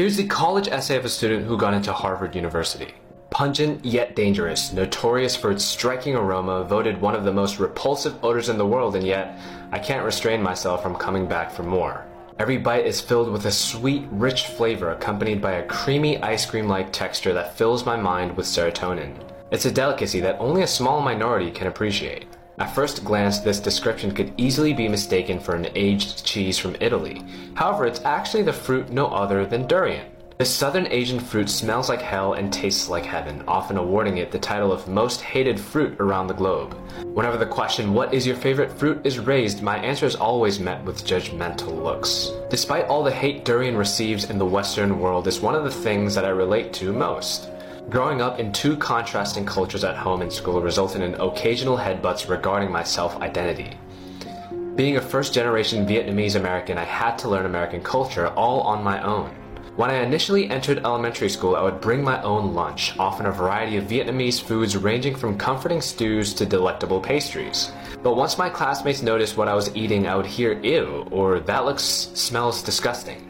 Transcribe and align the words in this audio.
Here's 0.00 0.16
the 0.16 0.26
college 0.26 0.66
essay 0.66 0.96
of 0.96 1.04
a 1.04 1.10
student 1.10 1.44
who 1.44 1.58
got 1.58 1.74
into 1.74 1.92
Harvard 1.92 2.34
University. 2.34 2.94
Pungent 3.28 3.84
yet 3.84 4.16
dangerous, 4.16 4.72
notorious 4.72 5.36
for 5.36 5.50
its 5.50 5.62
striking 5.62 6.16
aroma, 6.16 6.64
voted 6.64 6.98
one 6.98 7.14
of 7.14 7.24
the 7.24 7.34
most 7.34 7.58
repulsive 7.58 8.14
odors 8.24 8.48
in 8.48 8.56
the 8.56 8.66
world, 8.66 8.96
and 8.96 9.06
yet 9.06 9.38
I 9.72 9.78
can't 9.78 10.06
restrain 10.06 10.42
myself 10.42 10.82
from 10.82 10.96
coming 10.96 11.26
back 11.26 11.50
for 11.50 11.64
more. 11.64 12.06
Every 12.38 12.56
bite 12.56 12.86
is 12.86 12.98
filled 12.98 13.30
with 13.30 13.44
a 13.44 13.50
sweet, 13.50 14.06
rich 14.10 14.46
flavor 14.46 14.92
accompanied 14.92 15.42
by 15.42 15.56
a 15.56 15.66
creamy 15.66 16.16
ice 16.22 16.46
cream 16.46 16.66
like 16.66 16.94
texture 16.94 17.34
that 17.34 17.58
fills 17.58 17.84
my 17.84 17.98
mind 17.98 18.34
with 18.38 18.46
serotonin. 18.46 19.14
It's 19.50 19.66
a 19.66 19.70
delicacy 19.70 20.20
that 20.20 20.40
only 20.40 20.62
a 20.62 20.66
small 20.66 21.02
minority 21.02 21.50
can 21.50 21.66
appreciate. 21.66 22.24
At 22.60 22.74
first 22.74 23.06
glance, 23.06 23.38
this 23.38 23.58
description 23.58 24.10
could 24.10 24.34
easily 24.36 24.74
be 24.74 24.86
mistaken 24.86 25.40
for 25.40 25.54
an 25.54 25.68
aged 25.74 26.26
cheese 26.26 26.58
from 26.58 26.76
Italy. 26.78 27.22
However, 27.54 27.86
it's 27.86 28.04
actually 28.04 28.42
the 28.42 28.52
fruit 28.52 28.90
no 28.90 29.06
other 29.06 29.46
than 29.46 29.66
durian. 29.66 30.04
This 30.36 30.54
southern 30.54 30.86
Asian 30.88 31.20
fruit 31.20 31.48
smells 31.48 31.88
like 31.88 32.02
hell 32.02 32.34
and 32.34 32.52
tastes 32.52 32.90
like 32.90 33.06
heaven, 33.06 33.42
often 33.48 33.78
awarding 33.78 34.18
it 34.18 34.30
the 34.30 34.38
title 34.38 34.72
of 34.72 34.88
most 34.88 35.22
hated 35.22 35.58
fruit 35.58 35.98
around 36.00 36.26
the 36.26 36.34
globe. 36.34 36.74
Whenever 37.14 37.38
the 37.38 37.46
question, 37.46 37.94
what 37.94 38.12
is 38.12 38.26
your 38.26 38.36
favorite 38.36 38.72
fruit, 38.72 39.00
is 39.04 39.18
raised, 39.18 39.62
my 39.62 39.78
answer 39.78 40.04
is 40.04 40.14
always 40.14 40.60
met 40.60 40.84
with 40.84 41.04
judgmental 41.04 41.82
looks. 41.82 42.30
Despite 42.50 42.86
all 42.86 43.02
the 43.02 43.10
hate 43.10 43.46
durian 43.46 43.76
receives 43.76 44.28
in 44.28 44.36
the 44.36 44.44
Western 44.44 44.98
world, 44.98 45.26
it's 45.26 45.40
one 45.40 45.54
of 45.54 45.64
the 45.64 45.70
things 45.70 46.14
that 46.14 46.26
I 46.26 46.30
relate 46.30 46.74
to 46.74 46.92
most. 46.92 47.48
Growing 47.88 48.20
up 48.20 48.38
in 48.38 48.52
two 48.52 48.76
contrasting 48.76 49.46
cultures 49.46 49.84
at 49.84 49.96
home 49.96 50.22
and 50.22 50.32
school 50.32 50.60
resulted 50.60 51.00
in 51.00 51.14
occasional 51.14 51.76
headbutts 51.76 52.28
regarding 52.28 52.70
my 52.70 52.82
self 52.84 53.16
identity. 53.20 53.76
Being 54.76 54.96
a 54.96 55.00
first 55.00 55.34
generation 55.34 55.86
Vietnamese 55.86 56.36
American, 56.36 56.78
I 56.78 56.84
had 56.84 57.16
to 57.18 57.28
learn 57.28 57.46
American 57.46 57.82
culture 57.82 58.28
all 58.28 58.60
on 58.60 58.84
my 58.84 59.02
own. 59.02 59.30
When 59.76 59.90
I 59.90 60.02
initially 60.02 60.50
entered 60.50 60.78
elementary 60.78 61.28
school, 61.28 61.56
I 61.56 61.62
would 61.62 61.80
bring 61.80 62.02
my 62.02 62.22
own 62.22 62.54
lunch, 62.54 62.98
often 62.98 63.26
a 63.26 63.32
variety 63.32 63.76
of 63.76 63.84
Vietnamese 63.84 64.40
foods 64.40 64.76
ranging 64.76 65.16
from 65.16 65.38
comforting 65.38 65.80
stews 65.80 66.34
to 66.34 66.46
delectable 66.46 67.00
pastries. 67.00 67.72
But 68.02 68.14
once 68.14 68.36
my 68.36 68.50
classmates 68.50 69.02
noticed 69.02 69.36
what 69.36 69.48
I 69.48 69.54
was 69.54 69.74
eating, 69.74 70.06
I 70.06 70.16
would 70.16 70.26
hear 70.26 70.52
ew, 70.60 71.08
or 71.10 71.40
that 71.40 71.64
looks, 71.64 71.82
smells 71.82 72.62
disgusting. 72.62 73.29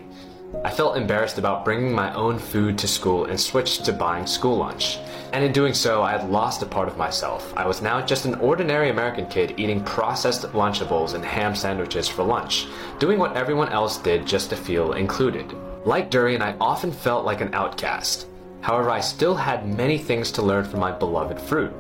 I 0.65 0.71
felt 0.71 0.97
embarrassed 0.97 1.39
about 1.39 1.65
bringing 1.65 1.93
my 1.93 2.13
own 2.15 2.39
food 2.39 2.77
to 2.79 2.89
school 2.89 3.27
and 3.27 3.41
switched 3.41 3.85
to 3.85 3.93
buying 3.93 4.27
school 4.27 4.57
lunch. 4.57 4.99
And 5.33 5.45
in 5.45 5.53
doing 5.53 5.73
so, 5.73 6.03
I 6.03 6.11
had 6.11 6.29
lost 6.29 6.63
a 6.63 6.67
part 6.67 6.89
of 6.89 6.99
myself. 6.99 7.55
I 7.57 7.67
was 7.67 7.81
now 7.81 8.05
just 8.05 8.25
an 8.25 8.35
ordinary 8.35 8.91
American 8.91 9.27
kid 9.27 9.55
eating 9.57 9.83
processed 9.85 10.43
Lunchables 10.53 11.15
and 11.15 11.25
ham 11.25 11.55
sandwiches 11.55 12.09
for 12.09 12.25
lunch, 12.25 12.67
doing 12.99 13.19
what 13.19 13.37
everyone 13.37 13.69
else 13.69 13.97
did 13.99 14.27
just 14.27 14.51
to 14.51 14.57
feel 14.57 14.95
included. 14.95 15.55
Like 15.85 16.11
Durian, 16.11 16.43
I 16.43 16.57
often 16.61 16.91
felt 16.91 17.25
like 17.25 17.41
an 17.41 17.55
outcast. 17.55 18.27
However, 18.61 18.91
I 18.91 19.01
still 19.01 19.37
had 19.37 19.67
many 19.67 19.99
things 19.99 20.31
to 20.33 20.43
learn 20.43 20.65
from 20.65 20.81
my 20.81 20.93
beloved 20.93 21.41
fruit. 21.41 21.73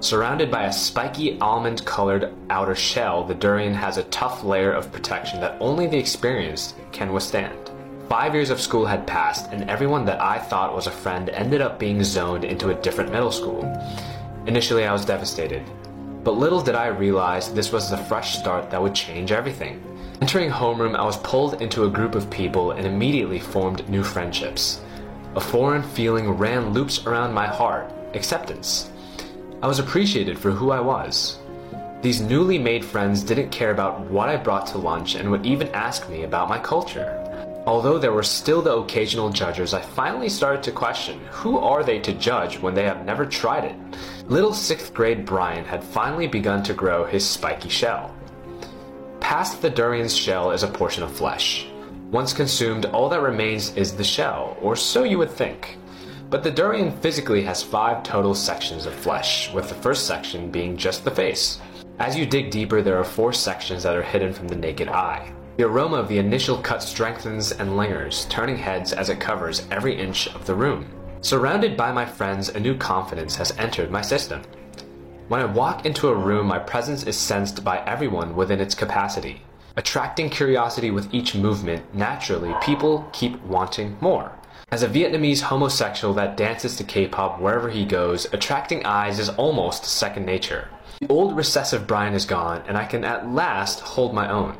Surrounded 0.00 0.50
by 0.50 0.64
a 0.64 0.72
spiky 0.72 1.38
almond 1.40 1.84
colored 1.84 2.32
outer 2.48 2.74
shell, 2.74 3.24
the 3.24 3.34
durian 3.34 3.74
has 3.74 3.96
a 3.96 4.04
tough 4.04 4.44
layer 4.44 4.72
of 4.72 4.92
protection 4.92 5.40
that 5.40 5.56
only 5.60 5.86
the 5.86 5.98
experienced 5.98 6.74
can 6.92 7.12
withstand. 7.12 7.70
Five 8.10 8.34
years 8.34 8.50
of 8.50 8.60
school 8.60 8.86
had 8.86 9.06
passed, 9.06 9.52
and 9.52 9.70
everyone 9.70 10.04
that 10.06 10.20
I 10.20 10.36
thought 10.36 10.74
was 10.74 10.88
a 10.88 10.90
friend 10.90 11.30
ended 11.30 11.60
up 11.60 11.78
being 11.78 12.02
zoned 12.02 12.44
into 12.44 12.70
a 12.70 12.74
different 12.74 13.12
middle 13.12 13.30
school. 13.30 13.62
Initially, 14.48 14.84
I 14.84 14.92
was 14.92 15.04
devastated. 15.04 15.62
But 16.24 16.32
little 16.32 16.60
did 16.60 16.74
I 16.74 16.88
realize 16.88 17.54
this 17.54 17.70
was 17.70 17.88
the 17.88 17.96
fresh 17.96 18.36
start 18.36 18.68
that 18.68 18.82
would 18.82 18.96
change 18.96 19.30
everything. 19.30 19.80
Entering 20.20 20.50
homeroom, 20.50 20.96
I 20.96 21.04
was 21.04 21.18
pulled 21.18 21.62
into 21.62 21.84
a 21.84 21.88
group 21.88 22.16
of 22.16 22.28
people 22.28 22.72
and 22.72 22.84
immediately 22.84 23.38
formed 23.38 23.88
new 23.88 24.02
friendships. 24.02 24.80
A 25.36 25.40
foreign 25.40 25.84
feeling 25.84 26.30
ran 26.30 26.72
loops 26.72 27.06
around 27.06 27.32
my 27.32 27.46
heart 27.46 27.92
acceptance. 28.14 28.90
I 29.62 29.68
was 29.68 29.78
appreciated 29.78 30.36
for 30.36 30.50
who 30.50 30.72
I 30.72 30.80
was. 30.80 31.38
These 32.02 32.20
newly 32.20 32.58
made 32.58 32.84
friends 32.84 33.22
didn't 33.22 33.50
care 33.50 33.70
about 33.70 34.00
what 34.00 34.28
I 34.28 34.36
brought 34.36 34.66
to 34.68 34.78
lunch 34.78 35.14
and 35.14 35.30
would 35.30 35.46
even 35.46 35.68
ask 35.68 36.10
me 36.10 36.24
about 36.24 36.48
my 36.48 36.58
culture. 36.58 37.29
Although 37.66 37.98
there 37.98 38.12
were 38.12 38.22
still 38.22 38.62
the 38.62 38.74
occasional 38.74 39.28
judges, 39.28 39.74
I 39.74 39.82
finally 39.82 40.30
started 40.30 40.62
to 40.62 40.72
question 40.72 41.20
who 41.30 41.58
are 41.58 41.84
they 41.84 41.98
to 42.00 42.12
judge 42.14 42.58
when 42.58 42.72
they 42.74 42.84
have 42.84 43.04
never 43.04 43.26
tried 43.26 43.64
it? 43.64 43.76
Little 44.26 44.54
sixth 44.54 44.94
grade 44.94 45.26
Brian 45.26 45.64
had 45.64 45.84
finally 45.84 46.26
begun 46.26 46.62
to 46.62 46.72
grow 46.72 47.04
his 47.04 47.28
spiky 47.28 47.68
shell. 47.68 48.14
Past 49.20 49.60
the 49.60 49.68
durian's 49.68 50.16
shell 50.16 50.52
is 50.52 50.62
a 50.62 50.68
portion 50.68 51.02
of 51.02 51.12
flesh. 51.12 51.66
Once 52.10 52.32
consumed, 52.32 52.86
all 52.86 53.08
that 53.10 53.20
remains 53.20 53.76
is 53.76 53.92
the 53.92 54.02
shell, 54.02 54.56
or 54.62 54.74
so 54.74 55.04
you 55.04 55.18
would 55.18 55.30
think. 55.30 55.76
But 56.30 56.42
the 56.42 56.50
durian 56.50 56.96
physically 56.98 57.42
has 57.42 57.62
five 57.62 58.02
total 58.02 58.34
sections 58.34 58.86
of 58.86 58.94
flesh, 58.94 59.52
with 59.52 59.68
the 59.68 59.74
first 59.74 60.06
section 60.06 60.50
being 60.50 60.76
just 60.76 61.04
the 61.04 61.10
face. 61.10 61.60
As 61.98 62.16
you 62.16 62.24
dig 62.24 62.50
deeper, 62.50 62.80
there 62.80 62.96
are 62.96 63.04
four 63.04 63.32
sections 63.32 63.82
that 63.82 63.96
are 63.96 64.02
hidden 64.02 64.32
from 64.32 64.48
the 64.48 64.56
naked 64.56 64.88
eye. 64.88 65.32
The 65.60 65.66
aroma 65.66 65.98
of 65.98 66.08
the 66.08 66.16
initial 66.16 66.56
cut 66.56 66.82
strengthens 66.82 67.52
and 67.52 67.76
lingers, 67.76 68.24
turning 68.30 68.56
heads 68.56 68.94
as 68.94 69.10
it 69.10 69.20
covers 69.20 69.66
every 69.70 69.94
inch 69.94 70.26
of 70.28 70.46
the 70.46 70.54
room. 70.54 70.86
Surrounded 71.20 71.76
by 71.76 71.92
my 71.92 72.06
friends, 72.06 72.48
a 72.48 72.58
new 72.58 72.74
confidence 72.74 73.36
has 73.36 73.52
entered 73.58 73.90
my 73.90 74.00
system. 74.00 74.40
When 75.28 75.42
I 75.42 75.44
walk 75.44 75.84
into 75.84 76.08
a 76.08 76.14
room, 76.14 76.46
my 76.46 76.58
presence 76.58 77.02
is 77.02 77.18
sensed 77.18 77.62
by 77.62 77.84
everyone 77.84 78.34
within 78.34 78.58
its 78.58 78.74
capacity. 78.74 79.42
Attracting 79.76 80.30
curiosity 80.30 80.90
with 80.90 81.12
each 81.12 81.34
movement, 81.34 81.94
naturally, 81.94 82.54
people 82.62 83.06
keep 83.12 83.38
wanting 83.42 83.98
more. 84.00 84.32
As 84.70 84.82
a 84.82 84.88
Vietnamese 84.88 85.42
homosexual 85.42 86.14
that 86.14 86.38
dances 86.38 86.74
to 86.76 86.84
K 86.84 87.06
pop 87.06 87.38
wherever 87.38 87.68
he 87.68 87.84
goes, 87.84 88.24
attracting 88.32 88.86
eyes 88.86 89.18
is 89.18 89.28
almost 89.28 89.84
second 89.84 90.24
nature. 90.24 90.70
The 91.00 91.08
old 91.08 91.36
recessive 91.36 91.86
Brian 91.86 92.14
is 92.14 92.24
gone, 92.24 92.62
and 92.66 92.78
I 92.78 92.86
can 92.86 93.04
at 93.04 93.30
last 93.30 93.80
hold 93.80 94.14
my 94.14 94.30
own. 94.30 94.56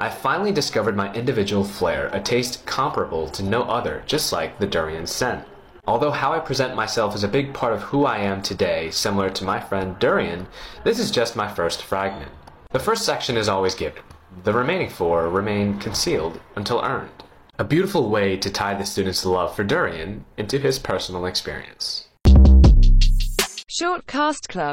I 0.00 0.08
finally 0.08 0.50
discovered 0.50 0.96
my 0.96 1.12
individual 1.14 1.62
flair, 1.62 2.08
a 2.12 2.20
taste 2.20 2.66
comparable 2.66 3.28
to 3.28 3.42
no 3.42 3.62
other, 3.62 4.02
just 4.06 4.32
like 4.32 4.58
the 4.58 4.66
durian 4.66 5.06
scent. 5.06 5.44
Although 5.86 6.10
how 6.10 6.32
I 6.32 6.40
present 6.40 6.74
myself 6.74 7.14
is 7.14 7.24
a 7.24 7.28
big 7.28 7.52
part 7.52 7.74
of 7.74 7.82
who 7.82 8.04
I 8.06 8.18
am 8.18 8.42
today, 8.42 8.90
similar 8.90 9.30
to 9.30 9.44
my 9.44 9.60
friend 9.60 9.98
Durian, 9.98 10.48
this 10.82 10.98
is 10.98 11.10
just 11.10 11.36
my 11.36 11.46
first 11.46 11.82
fragment. 11.82 12.32
The 12.70 12.78
first 12.78 13.04
section 13.04 13.36
is 13.36 13.48
always 13.48 13.74
given. 13.74 14.02
The 14.44 14.52
remaining 14.54 14.88
four 14.88 15.28
remain 15.28 15.78
concealed 15.78 16.40
until 16.56 16.80
earned. 16.80 17.22
A 17.58 17.64
beautiful 17.64 18.08
way 18.08 18.36
to 18.38 18.50
tie 18.50 18.74
the 18.74 18.86
student's 18.86 19.24
love 19.26 19.54
for 19.54 19.62
Durian 19.62 20.24
into 20.38 20.58
his 20.58 20.78
personal 20.78 21.26
experience. 21.26 22.08
Short 23.68 24.06
Cast 24.06 24.48
Club 24.48 24.72